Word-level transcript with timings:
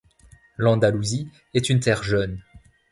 L'Andalousie 0.57 1.29
est 1.53 1.69
une 1.69 1.79
terre 1.79 2.01
jeune. 2.01 2.41